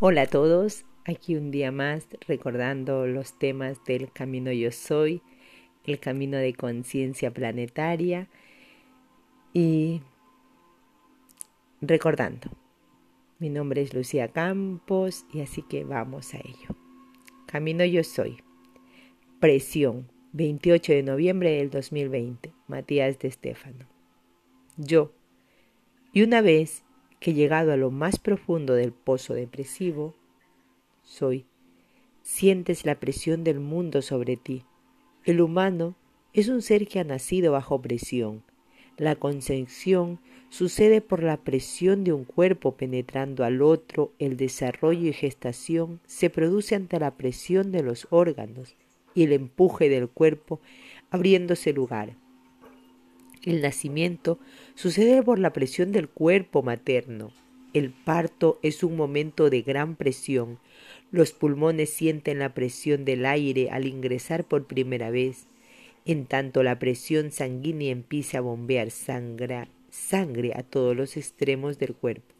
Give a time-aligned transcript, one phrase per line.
[0.00, 5.22] Hola a todos, aquí un día más recordando los temas del camino yo soy,
[5.84, 8.28] el camino de conciencia planetaria
[9.52, 10.02] y
[11.80, 12.50] recordando.
[13.38, 16.76] Mi nombre es Lucía Campos y así que vamos a ello.
[17.46, 18.42] Camino yo soy.
[19.38, 23.86] Presión, 28 de noviembre del 2020, Matías de Estéfano.
[24.76, 25.12] Yo.
[26.12, 26.83] Y una vez
[27.24, 30.14] que llegado a lo más profundo del pozo depresivo,
[31.02, 31.46] soy.
[32.20, 34.64] Sientes la presión del mundo sobre ti.
[35.24, 35.94] El humano
[36.34, 38.42] es un ser que ha nacido bajo presión.
[38.98, 40.18] La concepción
[40.50, 46.28] sucede por la presión de un cuerpo penetrando al otro, el desarrollo y gestación se
[46.28, 48.76] produce ante la presión de los órganos
[49.14, 50.60] y el empuje del cuerpo
[51.08, 52.18] abriéndose lugar.
[53.44, 54.38] El nacimiento
[54.74, 57.32] sucede por la presión del cuerpo materno.
[57.74, 60.58] El parto es un momento de gran presión.
[61.10, 65.46] Los pulmones sienten la presión del aire al ingresar por primera vez.
[66.06, 71.94] En tanto la presión sanguínea empieza a bombear sangre, sangre a todos los extremos del
[71.94, 72.34] cuerpo.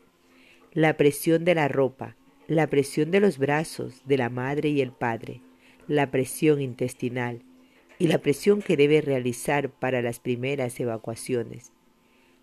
[0.72, 4.92] La presión de la ropa, la presión de los brazos de la madre y el
[4.92, 5.40] padre,
[5.86, 7.42] la presión intestinal,
[7.98, 11.72] y la presión que debe realizar para las primeras evacuaciones,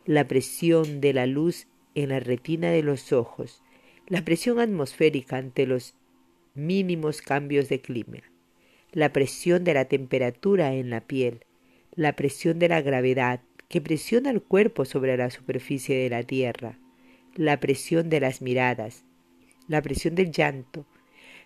[0.06, 3.62] la presión de la luz en la retina de los ojos,
[4.08, 5.96] la presión atmosférica ante los
[6.54, 8.20] mínimos cambios de clima,
[8.92, 11.46] la presión de la temperatura en la piel,
[11.96, 16.78] la presión de la gravedad que presiona el cuerpo sobre la superficie de la tierra,
[17.36, 19.06] la presión de las miradas,
[19.68, 20.86] la presión del llanto,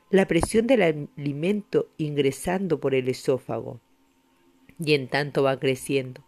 [0.10, 3.80] la presión del alimento ingresando por el esófago,
[4.84, 6.24] y en tanto va creciendo.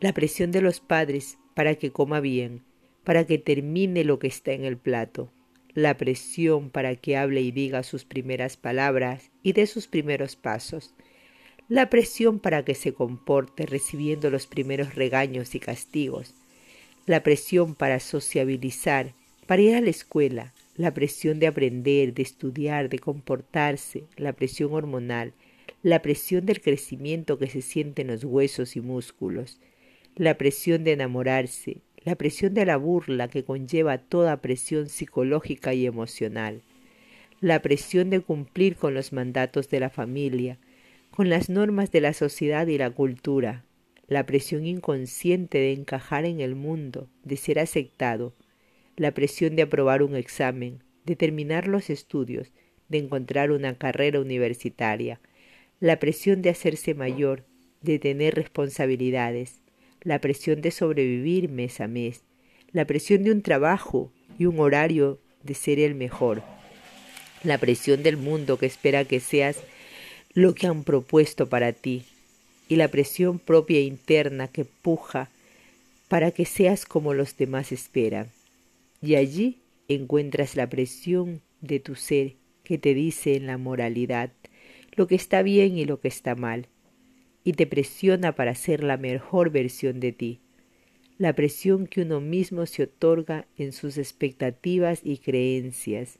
[0.00, 2.62] La presión de los padres para que coma bien,
[3.04, 5.30] para que termine lo que está en el plato.
[5.74, 10.94] La presión para que hable y diga sus primeras palabras y dé sus primeros pasos.
[11.68, 16.34] La presión para que se comporte recibiendo los primeros regaños y castigos.
[17.06, 19.14] La presión para sociabilizar,
[19.46, 20.52] para ir a la escuela.
[20.76, 24.04] La presión de aprender, de estudiar, de comportarse.
[24.16, 25.34] La presión hormonal
[25.82, 29.60] la presión del crecimiento que se siente en los huesos y músculos,
[30.14, 35.86] la presión de enamorarse, la presión de la burla que conlleva toda presión psicológica y
[35.86, 36.62] emocional,
[37.40, 40.58] la presión de cumplir con los mandatos de la familia,
[41.10, 43.64] con las normas de la sociedad y la cultura,
[44.06, 48.34] la presión inconsciente de encajar en el mundo, de ser aceptado,
[48.96, 52.52] la presión de aprobar un examen, de terminar los estudios,
[52.88, 55.20] de encontrar una carrera universitaria,
[55.80, 57.44] la presión de hacerse mayor,
[57.80, 59.62] de tener responsabilidades,
[60.02, 62.22] la presión de sobrevivir mes a mes,
[62.72, 66.42] la presión de un trabajo y un horario de ser el mejor,
[67.42, 69.56] la presión del mundo que espera que seas
[70.34, 72.04] lo que han propuesto para ti,
[72.68, 75.30] y la presión propia e interna que puja
[76.08, 78.28] para que seas como los demás esperan.
[79.02, 79.58] Y allí
[79.88, 84.30] encuentras la presión de tu ser que te dice en la moralidad,
[84.92, 86.68] lo que está bien y lo que está mal,
[87.44, 90.40] y te presiona para ser la mejor versión de ti,
[91.18, 96.18] la presión que uno mismo se otorga en sus expectativas y creencias.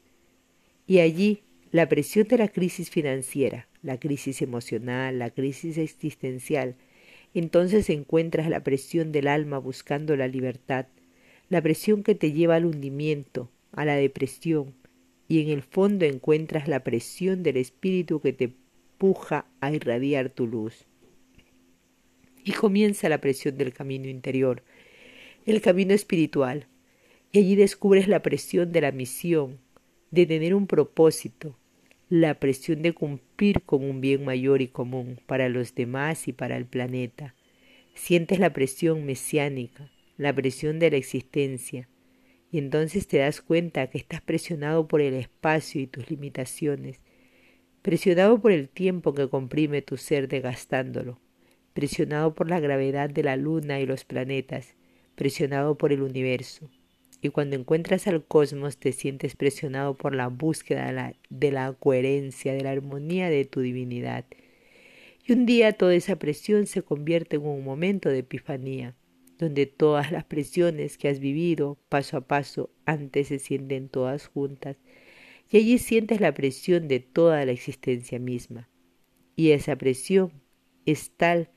[0.87, 1.43] Y allí
[1.73, 6.77] la presión de la crisis financiera, la crisis emocional, la crisis existencial,
[7.33, 10.87] entonces encuentras la presión del alma buscando la libertad,
[11.49, 14.75] la presión que te lleva al hundimiento, a la depresión,
[15.31, 18.53] y en el fondo encuentras la presión del espíritu que te
[18.99, 20.87] puja a irradiar tu luz.
[22.43, 24.65] Y comienza la presión del camino interior,
[25.47, 26.67] el camino espiritual,
[27.31, 29.61] y allí descubres la presión de la misión,
[30.11, 31.57] de tener un propósito,
[32.09, 36.57] la presión de cumplir con un bien mayor y común para los demás y para
[36.57, 37.37] el planeta.
[37.95, 41.89] Sientes la presión mesiánica, la presión de la existencia,
[42.51, 47.01] y entonces te das cuenta que estás presionado por el espacio y tus limitaciones,
[47.83, 51.21] presionado por el tiempo que comprime tu ser desgastándolo,
[51.73, 54.75] presionado por la gravedad de la luna y los planetas,
[55.15, 56.69] presionado por el universo.
[57.23, 61.73] Y cuando encuentras al cosmos te sientes presionado por la búsqueda de la, de la
[61.75, 64.25] coherencia, de la armonía de tu divinidad.
[65.27, 68.97] Y un día toda esa presión se convierte en un momento de epifanía,
[69.41, 74.77] donde todas las presiones que has vivido paso a paso antes se sienten todas juntas
[75.51, 78.69] y allí sientes la presión de toda la existencia misma.
[79.37, 80.31] Y esa presión
[80.85, 81.51] es tal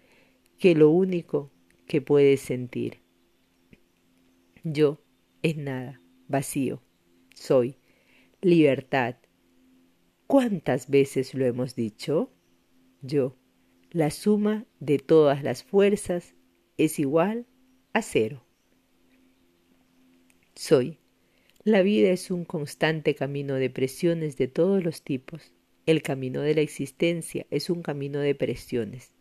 [0.58, 1.52] que lo único
[1.86, 3.02] que puedes sentir.
[4.64, 5.02] Yo
[5.42, 6.82] es nada, vacío,
[7.36, 7.76] soy.
[8.42, 9.18] libertad.
[10.26, 12.32] ¿Cuántas veces lo hemos dicho?
[13.02, 13.38] Yo,
[13.92, 16.34] la suma de todas las fuerzas
[16.78, 17.46] es igual
[17.94, 18.44] a cero.
[20.56, 20.98] Soy.
[21.64, 25.54] La vida es un constante camino de presiones de todos los tipos.
[25.86, 29.14] El camino de la existencia es un camino de presiones.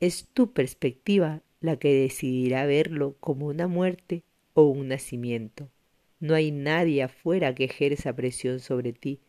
[0.00, 5.70] Es tu perspectiva la que decidirá verlo como una muerte o un nacimiento.
[6.18, 9.20] No hay nadie afuera que ejerza presión sobre ti.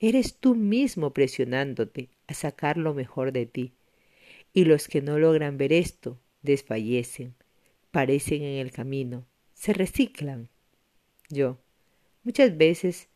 [0.00, 3.74] Eres tú mismo presionándote a sacar lo mejor de ti.
[4.54, 7.34] Y los que no logran ver esto desfallecen,
[7.92, 10.48] parecen en el camino, se reciclan.
[11.28, 11.58] Yo,
[12.24, 13.08] muchas veces,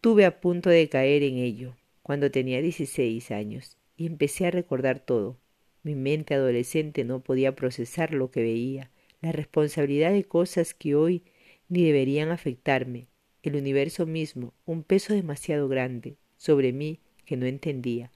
[0.00, 5.00] tuve a punto de caer en ello cuando tenía dieciséis años y empecé a recordar
[5.00, 5.38] todo.
[5.82, 8.90] Mi mente adolescente no podía procesar lo que veía,
[9.22, 11.24] la responsabilidad de cosas que hoy
[11.68, 13.08] ni deberían afectarme,
[13.42, 18.12] el universo mismo, un peso demasiado grande sobre mí que no entendía,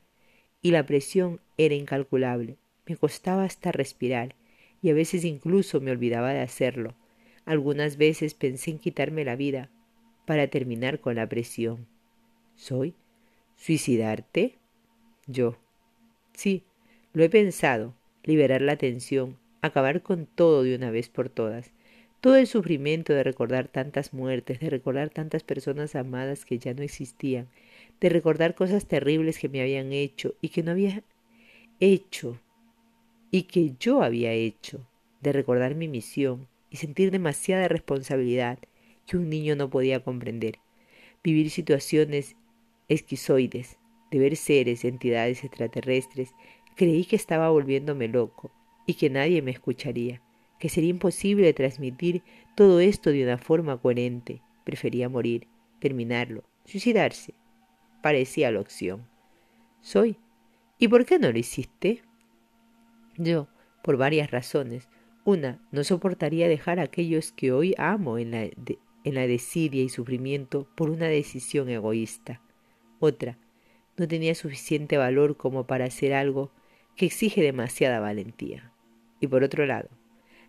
[0.60, 4.34] y la presión era incalculable, me costaba hasta respirar,
[4.82, 6.94] y a veces incluso me olvidaba de hacerlo.
[7.44, 9.70] Algunas veces pensé en quitarme la vida
[10.26, 11.86] para terminar con la presión.
[12.56, 12.94] ¿Soy?
[13.56, 14.58] ¿Suicidarte?
[15.26, 15.56] Yo.
[16.32, 16.64] Sí,
[17.12, 21.72] lo he pensado, liberar la tensión, acabar con todo de una vez por todas.
[22.20, 26.82] Todo el sufrimiento de recordar tantas muertes, de recordar tantas personas amadas que ya no
[26.82, 27.48] existían,
[28.00, 31.02] de recordar cosas terribles que me habían hecho y que no había
[31.80, 32.38] hecho
[33.30, 34.86] y que yo había hecho,
[35.20, 38.58] de recordar mi misión y sentir demasiada responsabilidad
[39.06, 40.58] que un niño no podía comprender,
[41.22, 42.36] vivir situaciones
[42.88, 43.78] esquizoides,
[44.10, 46.32] de ver seres, entidades extraterrestres,
[46.76, 48.52] creí que estaba volviéndome loco
[48.86, 50.22] y que nadie me escucharía
[50.60, 52.22] que sería imposible transmitir
[52.54, 54.42] todo esto de una forma coherente.
[54.62, 55.48] Prefería morir,
[55.80, 57.34] terminarlo, suicidarse.
[58.02, 59.08] Parecía la opción.
[59.80, 60.18] Soy.
[60.78, 62.02] ¿Y por qué no lo hiciste?
[63.20, 63.48] Yo,
[63.82, 64.88] por varias razones.
[65.26, 69.90] Una, no soportaría dejar a aquellos que hoy amo en la, en la desidia y
[69.90, 72.40] sufrimiento por una decisión egoísta.
[72.98, 73.36] Otra,
[73.98, 76.50] no tenía suficiente valor como para hacer algo
[76.96, 78.72] que exige demasiada valentía.
[79.20, 79.90] Y por otro lado,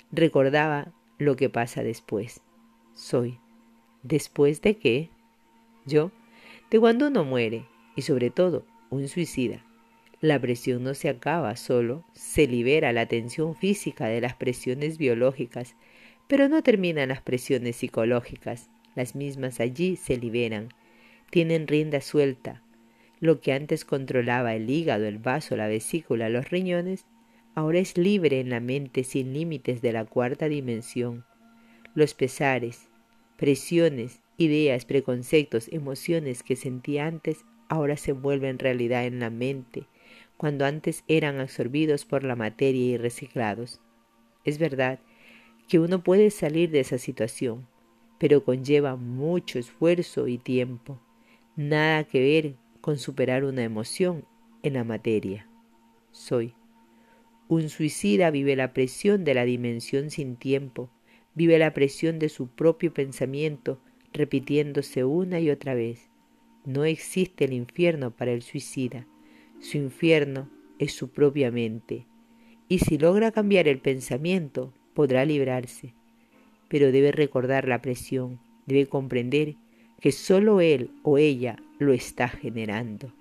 [0.09, 2.39] recordaba lo que pasa después.
[2.93, 3.37] Soy.
[4.01, 5.09] ¿Después de qué?
[5.85, 6.11] Yo,
[6.69, 7.65] de cuando uno muere,
[7.97, 9.65] y sobre todo un suicida.
[10.21, 15.75] La presión no se acaba solo, se libera la tensión física de las presiones biológicas,
[16.27, 18.69] pero no terminan las presiones psicológicas.
[18.93, 20.69] Las mismas allí se liberan,
[21.31, 22.61] tienen rienda suelta.
[23.19, 27.07] Lo que antes controlaba el hígado, el vaso, la vesícula, los riñones,
[27.55, 31.25] ahora es libre en la mente sin límites de la cuarta dimensión.
[31.95, 32.89] Los pesares,
[33.37, 39.87] presiones, ideas, preconceptos, emociones que sentía antes ahora se vuelven realidad en la mente,
[40.41, 43.79] cuando antes eran absorbidos por la materia y reciclados.
[44.43, 44.97] Es verdad
[45.67, 47.67] que uno puede salir de esa situación,
[48.17, 50.99] pero conlleva mucho esfuerzo y tiempo.
[51.55, 54.25] Nada que ver con superar una emoción
[54.63, 55.47] en la materia.
[56.09, 56.55] Soy.
[57.47, 60.89] Un suicida vive la presión de la dimensión sin tiempo,
[61.35, 63.79] vive la presión de su propio pensamiento,
[64.11, 66.09] repitiéndose una y otra vez.
[66.65, 69.05] No existe el infierno para el suicida,
[69.61, 70.49] su infierno
[70.79, 72.05] es su propia mente,
[72.67, 75.93] y si logra cambiar el pensamiento, podrá librarse.
[76.67, 79.55] Pero debe recordar la presión, debe comprender
[79.99, 83.13] que sólo él o ella lo está generando.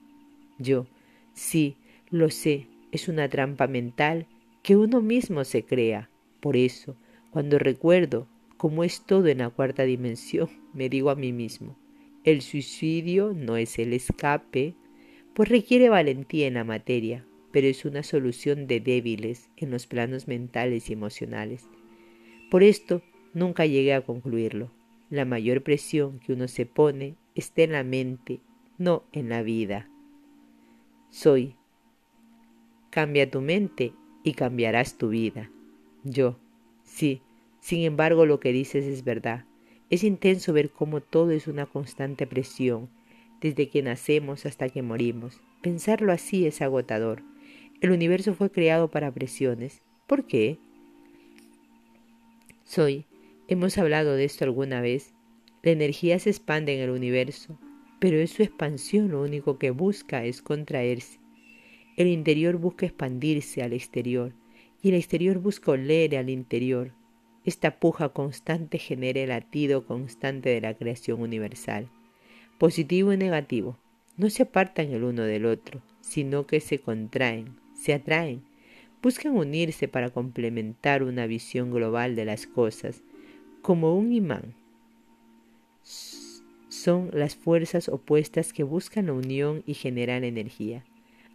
[0.58, 0.86] Yo,
[1.34, 1.76] sí,
[2.10, 4.26] lo sé, es una trampa mental
[4.62, 6.10] que uno mismo se crea.
[6.40, 6.96] Por eso,
[7.30, 11.76] cuando recuerdo cómo es todo en la cuarta dimensión, me digo a mí mismo,
[12.24, 14.74] el suicidio no es el escape,
[15.34, 20.28] pues requiere valentía en la materia, pero es una solución de débiles en los planos
[20.28, 21.68] mentales y emocionales.
[22.50, 23.02] Por esto,
[23.34, 24.70] nunca llegué a concluirlo.
[25.08, 28.40] La mayor presión que uno se pone está en la mente,
[28.78, 29.88] no en la vida.
[31.10, 31.56] Soy
[32.90, 33.92] Cambia tu mente
[34.24, 35.48] y cambiarás tu vida.
[36.02, 36.38] Yo,
[36.82, 37.22] sí,
[37.60, 39.44] sin embargo lo que dices es verdad.
[39.90, 42.90] Es intenso ver cómo todo es una constante presión,
[43.40, 45.40] desde que nacemos hasta que morimos.
[45.62, 47.22] Pensarlo así es agotador.
[47.80, 49.82] El universo fue creado para presiones.
[50.06, 50.58] ¿Por qué?
[52.64, 53.06] Soy.
[53.48, 55.14] Hemos hablado de esto alguna vez.
[55.62, 57.58] La energía se expande en el universo,
[57.98, 61.18] pero es su expansión lo único que busca es contraerse.
[61.96, 64.32] El interior busca expandirse al exterior
[64.82, 66.92] y el exterior busca oler al interior.
[67.44, 71.90] Esta puja constante genera el latido constante de la creación universal.
[72.60, 73.78] Positivo y negativo,
[74.18, 78.42] no se apartan el uno del otro, sino que se contraen, se atraen,
[79.02, 83.02] buscan unirse para complementar una visión global de las cosas,
[83.62, 84.52] como un imán.
[85.82, 90.84] Son las fuerzas opuestas que buscan la unión y generan energía.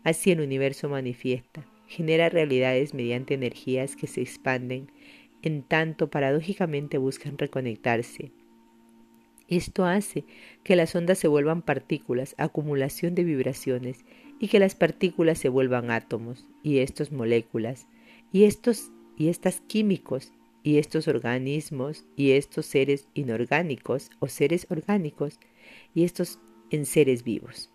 [0.04, 4.92] Así el universo manifiesta, genera realidades mediante energías que se expanden,
[5.42, 8.32] en tanto paradójicamente buscan reconectarse.
[9.48, 10.26] Esto hace
[10.64, 14.06] que las ondas se vuelvan partículas, acumulación de vibraciones,
[14.40, 17.88] y que las partículas se vuelvan átomos, y estos moléculas,
[18.32, 25.40] y estos y estas químicos, y estos organismos, y estos seres inorgánicos o seres orgánicos,
[25.94, 27.72] y estos en seres vivos.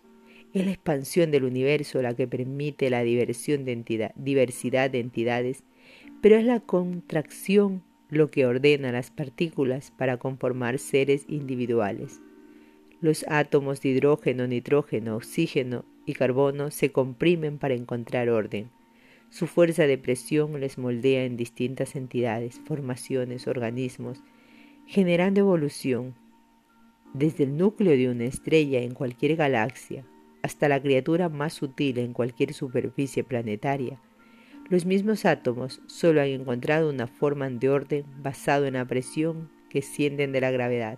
[0.53, 5.63] Es la expansión del universo la que permite la diversión de entidad, diversidad de entidades,
[6.21, 12.21] pero es la contracción lo que ordena las partículas para conformar seres individuales.
[12.99, 18.69] Los átomos de hidrógeno, nitrógeno, oxígeno y carbono se comprimen para encontrar orden.
[19.29, 24.21] Su fuerza de presión les moldea en distintas entidades, formaciones, organismos,
[24.85, 26.13] generando evolución,
[27.13, 30.05] desde el núcleo de una estrella en cualquier galaxia
[30.43, 34.01] hasta la criatura más sutil en cualquier superficie planetaria.
[34.71, 39.81] Los mismos átomos solo han encontrado una forma de orden basado en la presión que
[39.81, 40.97] sienten de la gravedad.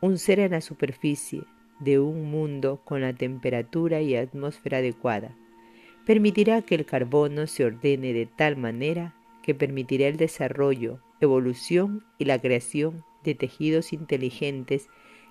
[0.00, 1.44] Un ser en la superficie
[1.78, 5.36] de un mundo con la temperatura y atmósfera adecuada
[6.04, 12.24] permitirá que el carbono se ordene de tal manera que permitirá el desarrollo, evolución y
[12.24, 14.88] la creación de tejidos inteligentes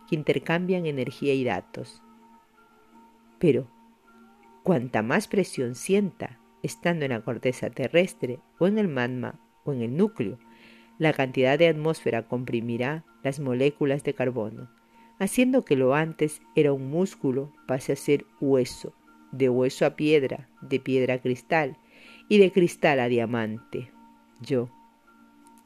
[0.08, 2.02] que intercambian energía y datos.
[3.38, 3.68] Pero,
[4.64, 9.82] cuanta más presión sienta, estando en la corteza terrestre o en el magma o en
[9.82, 10.40] el núcleo,
[10.98, 14.70] la cantidad de atmósfera comprimirá las moléculas de carbono,
[15.18, 18.94] haciendo que lo antes era un músculo pase a ser hueso,
[19.32, 21.78] de hueso a piedra, de piedra a cristal
[22.28, 23.92] y de cristal a diamante.
[24.42, 24.70] Yo.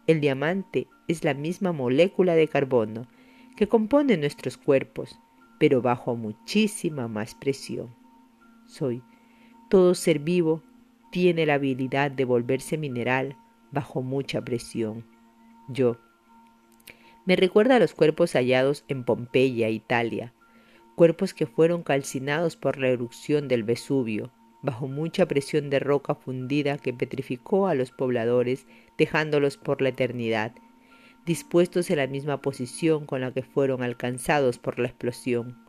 [0.05, 3.07] El diamante es la misma molécula de carbono
[3.55, 5.19] que compone nuestros cuerpos,
[5.59, 7.95] pero bajo muchísima más presión.
[8.65, 9.01] Soy.
[9.69, 10.61] Todo ser vivo
[11.13, 13.37] tiene la habilidad de volverse mineral
[13.71, 15.05] bajo mucha presión
[15.69, 15.99] yo.
[17.27, 20.33] Me recuerda a los cuerpos hallados en Pompeya, Italia,
[20.95, 24.31] cuerpos que fueron calcinados por la erupción del Vesubio,
[24.63, 28.65] bajo mucha presión de roca fundida que petrificó a los pobladores,
[28.97, 30.53] dejándolos por la eternidad,
[31.27, 35.63] dispuestos en la misma posición con la que fueron alcanzados por la explosión.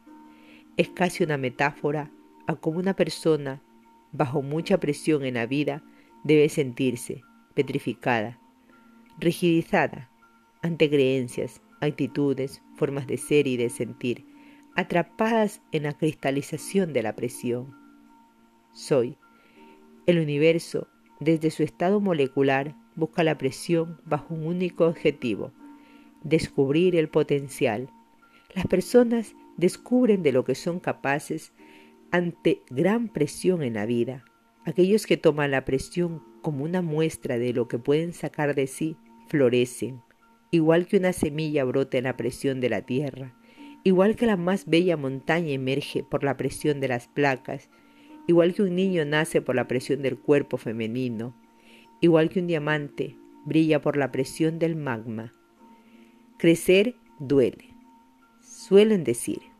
[0.79, 2.11] Es casi una metáfora
[2.47, 3.61] a cómo una persona,
[4.15, 5.83] bajo mucha presión en la vida,
[6.23, 7.23] debe sentirse
[7.55, 8.41] petrificada,
[9.19, 10.11] rigidizada
[10.63, 14.25] ante creencias, actitudes, formas de ser y de sentir,
[14.77, 17.75] atrapadas en la cristalización de la presión.
[18.73, 19.17] Soy.
[20.07, 20.89] El universo,
[21.21, 25.53] desde su estado molecular, busca la presión bajo un único objetivo,
[26.23, 27.91] descubrir el potencial.
[28.55, 31.53] Las personas descubren de lo que son capaces
[32.15, 34.25] ante gran presión en la vida.
[34.65, 38.97] Aquellos que toman la presión como una muestra de lo que pueden sacar de sí
[39.27, 40.01] florecen,
[40.53, 43.35] igual que una semilla brota en la presión de la tierra,
[43.83, 47.69] igual que la más bella montaña emerge por la presión de las placas,
[48.29, 51.35] igual que un niño nace por la presión del cuerpo femenino,
[52.01, 55.35] igual que un diamante brilla por la presión del magma.
[56.39, 57.75] Crecer duele,
[58.41, 59.54] suelen decir.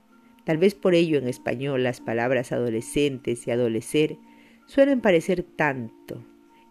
[0.45, 4.19] Tal vez por ello en español las palabras adolescentes y adolecer
[4.67, 6.25] suelen parecer tanto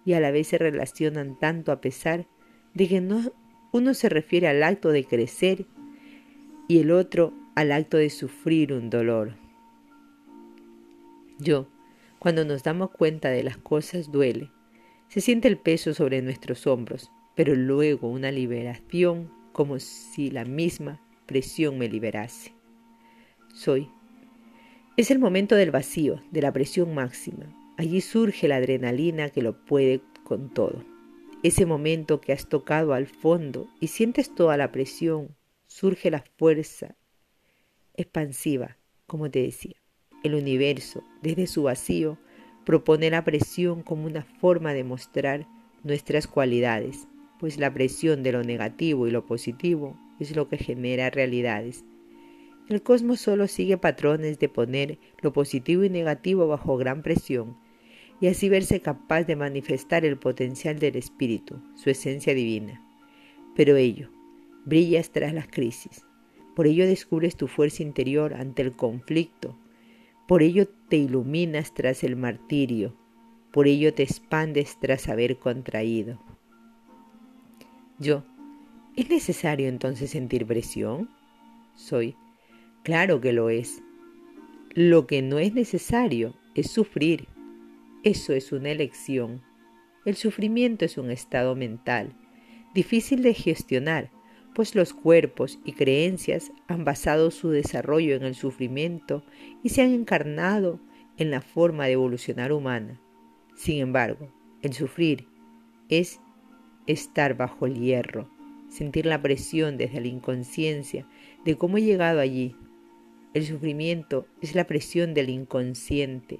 [0.05, 2.27] y a la vez se relacionan tanto a pesar
[2.73, 3.31] de que no,
[3.71, 5.65] uno se refiere al acto de crecer
[6.67, 9.35] y el otro al acto de sufrir un dolor.
[11.39, 11.67] Yo,
[12.19, 14.51] cuando nos damos cuenta de las cosas duele,
[15.07, 21.01] se siente el peso sobre nuestros hombros, pero luego una liberación como si la misma
[21.25, 22.53] presión me liberase.
[23.53, 23.89] Soy.
[24.97, 27.45] Es el momento del vacío, de la presión máxima.
[27.77, 30.83] Allí surge la adrenalina que lo puede con todo
[31.43, 35.35] ese momento que has tocado al fondo y sientes toda la presión,
[35.67, 36.95] surge la fuerza
[37.95, 39.75] expansiva, como te decía.
[40.23, 42.17] El universo, desde su vacío,
[42.65, 45.45] propone la presión como una forma de mostrar
[45.83, 51.09] nuestras cualidades, pues la presión de lo negativo y lo positivo es lo que genera
[51.09, 51.83] realidades.
[52.69, 57.57] El cosmos solo sigue patrones de poner lo positivo y negativo bajo gran presión
[58.21, 62.81] y así verse capaz de manifestar el potencial del espíritu, su esencia divina.
[63.55, 64.09] Pero ello
[64.65, 66.05] brilla tras las crisis,
[66.55, 69.57] Por ello descubres tu fuerza interior ante el conflicto.
[70.27, 72.95] Por ello te iluminas tras el martirio.
[73.51, 76.19] Por ello te expandes tras haber contraído.
[77.97, 78.23] Yo,
[78.95, 81.09] ¿es necesario entonces sentir presión?
[81.75, 82.15] Soy,
[82.83, 83.81] claro que lo es.
[84.73, 87.27] Lo que no es necesario es sufrir.
[88.03, 89.41] Eso es una elección.
[90.05, 92.15] El sufrimiento es un estado mental,
[92.73, 94.11] difícil de gestionar,
[94.53, 99.23] pues los cuerpos y creencias han basado su desarrollo en el sufrimiento
[99.63, 100.79] y se han encarnado
[101.17, 102.99] en la forma de evolucionar humana.
[103.55, 105.27] Sin embargo, el sufrir
[105.89, 106.19] es
[106.87, 108.29] estar bajo el hierro,
[108.69, 111.07] sentir la presión desde la inconsciencia
[111.45, 112.55] de cómo he llegado allí.
[113.33, 116.39] El sufrimiento es la presión del inconsciente,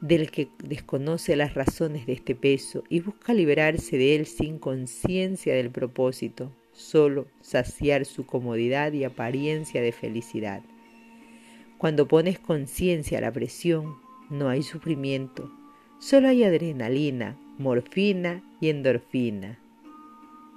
[0.00, 5.54] del que desconoce las razones de este peso y busca liberarse de él sin conciencia
[5.54, 10.62] del propósito, solo saciar su comodidad y apariencia de felicidad.
[11.76, 13.96] Cuando pones conciencia a la presión,
[14.30, 15.52] no hay sufrimiento,
[16.00, 19.58] solo hay adrenalina, morfina y endorfina.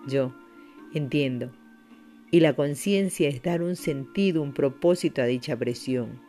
[0.08, 0.34] Yo
[0.94, 1.51] entiendo,
[2.32, 6.22] y la conciencia es dar un sentido, un propósito a dicha presión,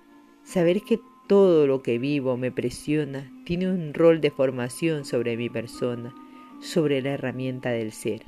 [0.45, 5.51] saber que todo lo que vivo me presiona tiene un rol de formación sobre mi
[5.51, 6.15] persona,
[6.61, 8.23] sobre la herramienta del ser.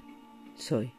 [0.56, 0.90] Soy.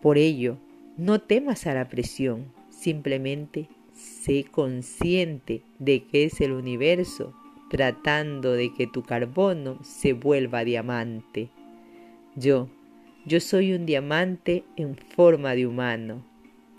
[0.00, 0.58] Por ello,
[0.96, 7.34] no temas a la presión, simplemente sé consciente de que es el universo
[7.70, 11.50] tratando de que tu carbono se vuelva diamante.
[12.36, 12.68] Yo,
[13.26, 16.22] yo soy un diamante en forma de humano.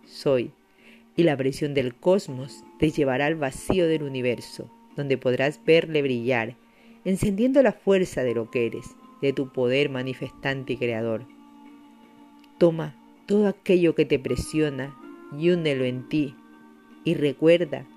[0.06, 0.52] Soy
[1.16, 6.56] y la presión del cosmos te llevará al vacío del universo, donde podrás verle brillar,
[7.04, 8.86] encendiendo la fuerza de lo que eres,
[9.22, 11.26] de tu poder manifestante y creador.
[12.58, 14.96] Toma todo aquello que te presiona
[15.38, 16.36] y únelo en ti,
[17.04, 17.88] y recuerda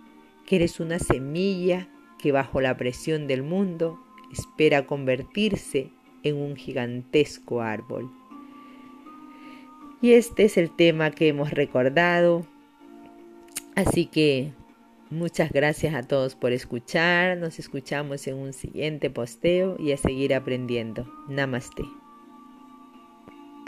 [0.46, 1.88] que eres una semilla
[2.18, 3.98] que bajo la presión del mundo
[4.32, 5.90] espera convertirse
[6.22, 8.10] en un gigantesco árbol.
[10.00, 12.46] Y este es el tema que hemos recordado
[13.78, 14.50] Así que
[15.08, 17.38] muchas gracias a todos por escuchar.
[17.38, 21.08] Nos escuchamos en un siguiente posteo y a seguir aprendiendo.
[21.28, 21.84] Namaste.